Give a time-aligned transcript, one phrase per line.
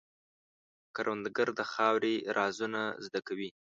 [0.95, 3.49] کروندګر د خاورې رازونه زده کوي